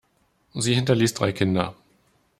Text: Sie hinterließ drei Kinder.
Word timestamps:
Sie 0.55 0.73
hinterließ 0.73 1.13
drei 1.13 1.31
Kinder. 1.31 1.75